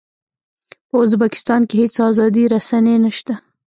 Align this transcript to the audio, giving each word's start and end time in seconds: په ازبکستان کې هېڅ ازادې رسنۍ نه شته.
په 0.87 0.95
ازبکستان 1.05 1.61
کې 1.67 1.75
هېڅ 1.81 1.95
ازادې 2.09 2.43
رسنۍ 2.53 2.95
نه 3.03 3.11
شته. 3.17 3.35